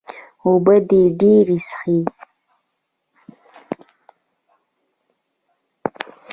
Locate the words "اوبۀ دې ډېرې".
0.45-1.57